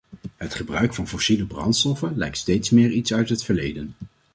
[0.37, 3.93] Het gebruik van fossiele brandstoffen lijkt steeds meer iets uit het verleden.